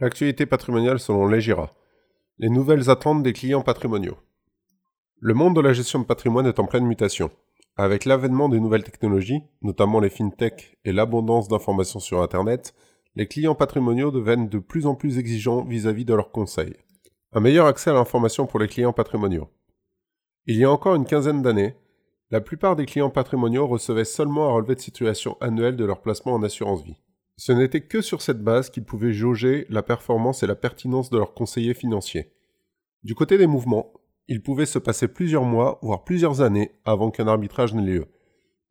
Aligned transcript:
L'actualité 0.00 0.46
patrimoniale 0.46 1.00
selon 1.00 1.26
Legira. 1.26 1.74
Les 2.38 2.50
nouvelles 2.50 2.88
attentes 2.88 3.24
des 3.24 3.32
clients 3.32 3.62
patrimoniaux. 3.62 4.16
Le 5.18 5.34
monde 5.34 5.56
de 5.56 5.60
la 5.60 5.72
gestion 5.72 5.98
de 5.98 6.04
patrimoine 6.04 6.46
est 6.46 6.60
en 6.60 6.66
pleine 6.66 6.86
mutation. 6.86 7.32
Avec 7.76 8.04
l'avènement 8.04 8.48
des 8.48 8.60
nouvelles 8.60 8.84
technologies, 8.84 9.42
notamment 9.60 9.98
les 9.98 10.08
fintech 10.08 10.78
et 10.84 10.92
l'abondance 10.92 11.48
d'informations 11.48 11.98
sur 11.98 12.22
Internet, 12.22 12.74
les 13.16 13.26
clients 13.26 13.56
patrimoniaux 13.56 14.12
deviennent 14.12 14.48
de 14.48 14.60
plus 14.60 14.86
en 14.86 14.94
plus 14.94 15.18
exigeants 15.18 15.64
vis-à-vis 15.64 16.04
de 16.04 16.14
leurs 16.14 16.30
conseils. 16.30 16.76
Un 17.32 17.40
meilleur 17.40 17.66
accès 17.66 17.90
à 17.90 17.94
l'information 17.94 18.46
pour 18.46 18.60
les 18.60 18.68
clients 18.68 18.92
patrimoniaux. 18.92 19.48
Il 20.46 20.56
y 20.58 20.64
a 20.64 20.70
encore 20.70 20.94
une 20.94 21.06
quinzaine 21.06 21.42
d'années, 21.42 21.74
la 22.30 22.40
plupart 22.40 22.76
des 22.76 22.86
clients 22.86 23.10
patrimoniaux 23.10 23.66
recevaient 23.66 24.04
seulement 24.04 24.48
un 24.48 24.52
relevé 24.52 24.76
de 24.76 24.80
situation 24.80 25.36
annuel 25.40 25.74
de 25.74 25.84
leur 25.84 26.02
placement 26.02 26.34
en 26.34 26.44
assurance 26.44 26.84
vie. 26.84 27.02
Ce 27.38 27.52
n'était 27.52 27.82
que 27.82 28.00
sur 28.00 28.20
cette 28.20 28.42
base 28.42 28.68
qu'ils 28.68 28.84
pouvaient 28.84 29.12
jauger 29.12 29.64
la 29.70 29.84
performance 29.84 30.42
et 30.42 30.48
la 30.48 30.56
pertinence 30.56 31.08
de 31.08 31.18
leurs 31.18 31.34
conseillers 31.34 31.72
financiers. 31.72 32.32
Du 33.04 33.14
côté 33.14 33.38
des 33.38 33.46
mouvements, 33.46 33.92
il 34.26 34.42
pouvait 34.42 34.66
se 34.66 34.80
passer 34.80 35.06
plusieurs 35.06 35.44
mois, 35.44 35.78
voire 35.80 36.02
plusieurs 36.02 36.40
années, 36.40 36.72
avant 36.84 37.12
qu'un 37.12 37.28
arbitrage 37.28 37.74
n'ait 37.74 37.82
lieu. 37.82 38.06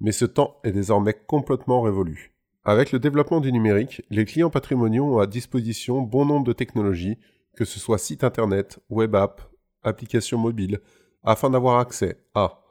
Mais 0.00 0.10
ce 0.10 0.24
temps 0.24 0.56
est 0.64 0.72
désormais 0.72 1.14
complètement 1.14 1.80
révolu. 1.80 2.34
Avec 2.64 2.90
le 2.90 2.98
développement 2.98 3.38
du 3.38 3.52
numérique, 3.52 4.02
les 4.10 4.24
clients 4.24 4.50
patrimoniaux 4.50 5.14
ont 5.14 5.20
à 5.20 5.28
disposition 5.28 6.02
bon 6.02 6.24
nombre 6.24 6.44
de 6.44 6.52
technologies, 6.52 7.18
que 7.56 7.64
ce 7.64 7.78
soit 7.78 7.98
site 7.98 8.24
internet, 8.24 8.80
web 8.90 9.14
app, 9.14 9.48
applications 9.84 10.38
mobiles, 10.38 10.80
afin 11.22 11.50
d'avoir 11.50 11.78
accès 11.78 12.18
à 12.34 12.64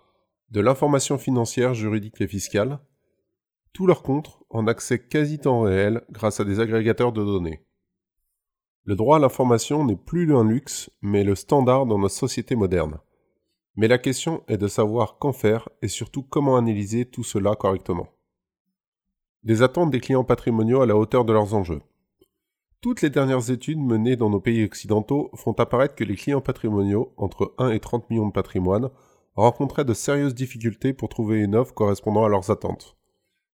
de 0.51 0.59
l'information 0.59 1.17
financière, 1.17 1.73
juridique 1.73 2.19
et 2.19 2.27
fiscale, 2.27 2.79
tous 3.75 3.87
leurs 3.87 4.03
comptes 4.03 4.39
en 4.49 4.67
accès 4.67 4.99
quasi 4.99 5.37
temps 5.37 5.63
réel 5.63 6.01
grâce 6.09 6.39
à 6.39 6.45
des 6.45 6.61
agrégateurs 6.61 7.11
de 7.11 7.21
données. 7.21 7.59
Le 8.85 8.95
droit 8.95 9.17
à 9.17 9.19
l'information 9.19 9.83
n'est 9.83 9.97
plus 9.97 10.33
un 10.33 10.45
luxe, 10.45 10.89
mais 11.01 11.25
le 11.25 11.35
standard 11.35 11.85
dans 11.85 11.99
notre 11.99 12.15
société 12.15 12.55
moderne. 12.55 12.99
Mais 13.75 13.89
la 13.89 13.97
question 13.97 14.43
est 14.47 14.57
de 14.57 14.69
savoir 14.69 15.17
qu'en 15.17 15.33
faire 15.33 15.67
et 15.81 15.89
surtout 15.89 16.23
comment 16.23 16.55
analyser 16.55 17.03
tout 17.03 17.25
cela 17.25 17.55
correctement. 17.55 18.07
Des 19.43 19.61
attentes 19.61 19.91
des 19.91 19.99
clients 19.99 20.23
patrimoniaux 20.23 20.81
à 20.81 20.85
la 20.85 20.95
hauteur 20.95 21.25
de 21.25 21.33
leurs 21.33 21.53
enjeux. 21.53 21.81
Toutes 22.79 23.01
les 23.01 23.09
dernières 23.09 23.51
études 23.51 23.79
menées 23.79 24.15
dans 24.15 24.29
nos 24.29 24.39
pays 24.39 24.63
occidentaux 24.63 25.31
font 25.35 25.51
apparaître 25.53 25.95
que 25.95 26.05
les 26.05 26.15
clients 26.15 26.39
patrimoniaux, 26.39 27.13
entre 27.17 27.53
1 27.57 27.71
et 27.71 27.81
30 27.81 28.09
millions 28.09 28.27
de 28.27 28.31
patrimoine, 28.31 28.89
rencontraient 29.33 29.83
de 29.83 29.93
sérieuses 29.93 30.33
difficultés 30.33 30.93
pour 30.93 31.09
trouver 31.09 31.41
une 31.41 31.55
offre 31.55 31.73
correspondant 31.73 32.23
à 32.23 32.29
leurs 32.29 32.51
attentes 32.51 32.95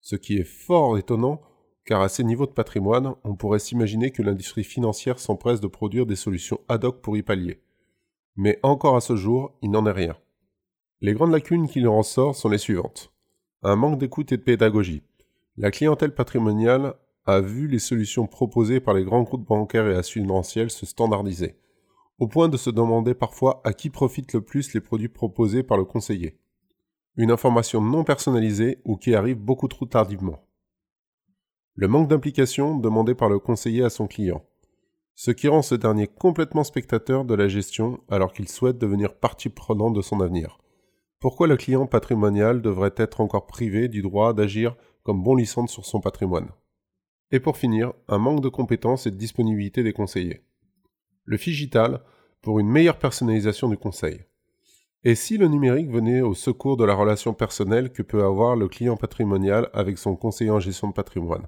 ce 0.06 0.14
qui 0.14 0.36
est 0.36 0.44
fort 0.44 0.98
étonnant, 0.98 1.40
car 1.84 2.00
à 2.00 2.08
ces 2.08 2.22
niveaux 2.22 2.46
de 2.46 2.52
patrimoine, 2.52 3.16
on 3.24 3.34
pourrait 3.34 3.58
s'imaginer 3.58 4.12
que 4.12 4.22
l'industrie 4.22 4.62
financière 4.62 5.18
s'empresse 5.18 5.60
de 5.60 5.66
produire 5.66 6.06
des 6.06 6.14
solutions 6.14 6.60
ad 6.68 6.84
hoc 6.84 7.00
pour 7.00 7.16
y 7.16 7.24
pallier. 7.24 7.60
Mais 8.36 8.60
encore 8.62 8.94
à 8.94 9.00
ce 9.00 9.16
jour, 9.16 9.58
il 9.62 9.72
n'en 9.72 9.84
est 9.84 9.90
rien. 9.90 10.16
Les 11.00 11.12
grandes 11.12 11.32
lacunes 11.32 11.66
qu'il 11.66 11.88
en 11.88 11.98
ressort 11.98 12.36
sont 12.36 12.48
les 12.48 12.56
suivantes. 12.56 13.12
Un 13.64 13.74
manque 13.74 13.98
d'écoute 13.98 14.30
et 14.30 14.36
de 14.36 14.42
pédagogie. 14.42 15.02
La 15.56 15.72
clientèle 15.72 16.14
patrimoniale 16.14 16.94
a 17.24 17.40
vu 17.40 17.66
les 17.66 17.80
solutions 17.80 18.28
proposées 18.28 18.78
par 18.78 18.94
les 18.94 19.02
grands 19.02 19.24
groupes 19.24 19.48
bancaires 19.48 19.88
et 19.88 19.96
assurantiels 19.96 20.70
se 20.70 20.86
standardiser, 20.86 21.56
au 22.20 22.28
point 22.28 22.48
de 22.48 22.56
se 22.56 22.70
demander 22.70 23.14
parfois 23.14 23.60
à 23.64 23.72
qui 23.72 23.90
profitent 23.90 24.34
le 24.34 24.40
plus 24.40 24.72
les 24.72 24.80
produits 24.80 25.08
proposés 25.08 25.64
par 25.64 25.77
le 25.77 25.84
conseiller 25.84 26.38
une 27.17 27.31
information 27.31 27.81
non 27.81 28.05
personnalisée 28.05 28.78
ou 28.84 28.97
qui 28.97 29.14
arrive 29.14 29.39
beaucoup 29.39 29.69
trop 29.69 29.86
tardivement. 29.86 30.47
Le 31.75 31.89
manque 31.89 32.08
d'implication 32.08 32.78
demandé 32.78 33.14
par 33.14 33.28
le 33.28 33.39
conseiller 33.39 33.84
à 33.84 33.91
son 33.91 34.06
client, 34.06 34.45
ce 35.14 35.31
qui 35.31 35.48
rend 35.48 35.62
ce 35.62 35.75
dernier 35.75 36.06
complètement 36.06 36.64
spectateur 36.64 37.25
de 37.25 37.34
la 37.34 37.48
gestion 37.48 38.00
alors 38.08 38.33
qu'il 38.33 38.48
souhaite 38.48 38.78
devenir 38.78 39.14
partie 39.14 39.48
prenante 39.48 39.95
de 39.95 40.03
son 40.03 40.20
avenir. 40.20 40.58
Pourquoi 41.19 41.47
le 41.47 41.56
client 41.56 41.86
patrimonial 41.86 42.61
devrait 42.61 42.95
être 42.96 43.23
encore 43.23 43.46
privé 43.46 43.89
du 43.89 44.02
droit 44.02 44.35
d'agir 44.35 44.77
comme 45.02 45.23
bon 45.23 45.35
licence 45.35 45.73
sur 45.73 45.86
son 45.86 46.01
patrimoine? 46.01 46.51
Et 47.30 47.40
pour 47.40 47.57
finir, 47.57 47.95
un 48.08 48.19
manque 48.19 48.42
de 48.42 48.51
compétences 48.51 49.07
et 49.07 49.11
de 49.11 49.17
disponibilité 49.17 49.83
des 49.83 49.95
conseillers. 49.95 50.42
Le 51.24 51.39
Figital 51.39 52.02
pour 52.42 52.61
une 52.61 52.69
meilleure 52.69 52.98
personnalisation 52.98 53.69
du 53.69 53.77
conseil. 53.77 54.20
Et 55.05 55.14
si 55.14 55.36
le 55.39 55.48
numérique 55.48 55.90
venait 55.90 56.20
au 56.20 56.34
secours 56.34 56.77
de 56.77 56.84
la 56.84 56.95
relation 56.95 57.34
personnelle 57.34 57.90
que 57.90 58.02
peut 58.02 58.24
avoir 58.24 58.57
le 58.57 58.68
client 58.68 58.96
patrimonial 58.96 59.70
avec 59.73 59.98
son 59.98 60.17
conseiller 60.17 60.51
en 60.51 60.61
gestion 60.61 60.89
de 60.89 60.92
patrimoine? 60.92 61.46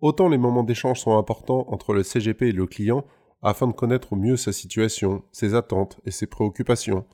Autant 0.00 0.28
les 0.28 0.38
moments 0.38 0.62
d'échange 0.62 1.00
sont 1.00 1.18
importants 1.18 1.64
entre 1.68 1.92
le 1.92 2.02
CGP 2.02 2.48
et 2.48 2.52
le 2.52 2.66
client 2.66 3.04
afin 3.42 3.66
de 3.66 3.72
connaître 3.72 4.12
au 4.12 4.16
mieux 4.16 4.36
sa 4.36 4.52
situation, 4.52 5.22
ses 5.32 5.54
attentes 5.54 5.98
et 6.04 6.10
ses 6.10 6.26
préoccupations, 6.26 7.04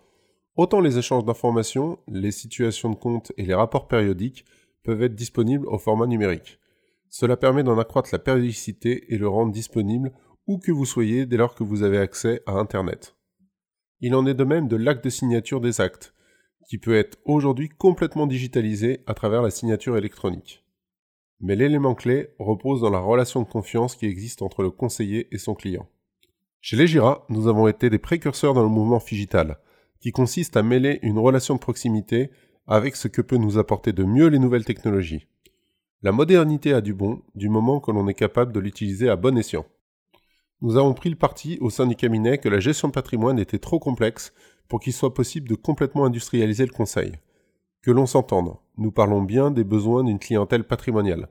autant 0.56 0.80
les 0.80 0.98
échanges 0.98 1.24
d'informations, 1.24 1.98
les 2.08 2.30
situations 2.30 2.90
de 2.90 2.96
compte 2.96 3.32
et 3.36 3.44
les 3.44 3.54
rapports 3.54 3.88
périodiques 3.88 4.44
peuvent 4.82 5.02
être 5.02 5.14
disponibles 5.14 5.66
au 5.68 5.78
format 5.78 6.06
numérique. 6.06 6.58
Cela 7.08 7.36
permet 7.36 7.62
d'en 7.62 7.78
accroître 7.78 8.10
la 8.12 8.18
périodicité 8.18 9.12
et 9.14 9.18
le 9.18 9.28
rendre 9.28 9.52
disponible 9.52 10.12
où 10.46 10.58
que 10.58 10.72
vous 10.72 10.84
soyez 10.84 11.26
dès 11.26 11.36
lors 11.36 11.54
que 11.54 11.64
vous 11.64 11.82
avez 11.82 11.98
accès 11.98 12.42
à 12.46 12.52
Internet. 12.52 13.16
Il 14.06 14.14
en 14.14 14.26
est 14.26 14.34
de 14.34 14.44
même 14.44 14.68
de 14.68 14.76
l'acte 14.76 15.02
de 15.02 15.08
signature 15.08 15.62
des 15.62 15.80
actes, 15.80 16.12
qui 16.68 16.76
peut 16.76 16.94
être 16.94 17.16
aujourd'hui 17.24 17.70
complètement 17.70 18.26
digitalisé 18.26 19.00
à 19.06 19.14
travers 19.14 19.40
la 19.40 19.48
signature 19.48 19.96
électronique. 19.96 20.62
Mais 21.40 21.56
l'élément 21.56 21.94
clé 21.94 22.28
repose 22.38 22.82
dans 22.82 22.90
la 22.90 22.98
relation 22.98 23.40
de 23.40 23.48
confiance 23.48 23.96
qui 23.96 24.04
existe 24.04 24.42
entre 24.42 24.62
le 24.62 24.70
conseiller 24.70 25.34
et 25.34 25.38
son 25.38 25.54
client. 25.54 25.88
Chez 26.60 26.76
Legira, 26.76 27.24
nous 27.30 27.48
avons 27.48 27.66
été 27.66 27.88
des 27.88 27.98
précurseurs 27.98 28.52
dans 28.52 28.62
le 28.62 28.68
mouvement 28.68 29.00
Figital, 29.00 29.56
qui 30.00 30.12
consiste 30.12 30.58
à 30.58 30.62
mêler 30.62 30.98
une 31.00 31.18
relation 31.18 31.54
de 31.54 31.60
proximité 31.60 32.28
avec 32.66 32.96
ce 32.96 33.08
que 33.08 33.22
peut 33.22 33.38
nous 33.38 33.56
apporter 33.56 33.94
de 33.94 34.04
mieux 34.04 34.26
les 34.26 34.38
nouvelles 34.38 34.66
technologies. 34.66 35.28
La 36.02 36.12
modernité 36.12 36.74
a 36.74 36.82
du 36.82 36.92
bon 36.92 37.22
du 37.34 37.48
moment 37.48 37.80
que 37.80 37.90
l'on 37.90 38.06
est 38.06 38.12
capable 38.12 38.52
de 38.52 38.60
l'utiliser 38.60 39.08
à 39.08 39.16
bon 39.16 39.38
escient. 39.38 39.64
Nous 40.64 40.78
avons 40.78 40.94
pris 40.94 41.10
le 41.10 41.16
parti 41.16 41.58
au 41.60 41.68
sein 41.68 41.86
du 41.86 41.94
cabinet 41.94 42.38
que 42.38 42.48
la 42.48 42.58
gestion 42.58 42.88
de 42.88 42.94
patrimoine 42.94 43.38
était 43.38 43.58
trop 43.58 43.78
complexe 43.78 44.32
pour 44.66 44.80
qu'il 44.80 44.94
soit 44.94 45.12
possible 45.12 45.46
de 45.46 45.56
complètement 45.56 46.06
industrialiser 46.06 46.64
le 46.64 46.72
conseil. 46.72 47.12
Que 47.82 47.90
l'on 47.90 48.06
s'entende, 48.06 48.56
nous 48.78 48.90
parlons 48.90 49.20
bien 49.20 49.50
des 49.50 49.62
besoins 49.62 50.04
d'une 50.04 50.18
clientèle 50.18 50.64
patrimoniale. 50.64 51.28